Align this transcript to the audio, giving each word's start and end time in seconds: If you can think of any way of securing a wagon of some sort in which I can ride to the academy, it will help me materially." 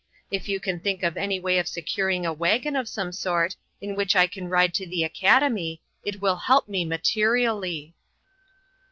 If 0.31 0.49
you 0.49 0.59
can 0.59 0.79
think 0.79 1.03
of 1.03 1.15
any 1.15 1.39
way 1.39 1.59
of 1.59 1.67
securing 1.67 2.25
a 2.25 2.33
wagon 2.33 2.75
of 2.75 2.89
some 2.89 3.11
sort 3.11 3.55
in 3.79 3.93
which 3.95 4.15
I 4.15 4.25
can 4.25 4.49
ride 4.49 4.73
to 4.73 4.87
the 4.87 5.03
academy, 5.03 5.83
it 6.03 6.19
will 6.19 6.37
help 6.37 6.67
me 6.67 6.85
materially." 6.85 7.93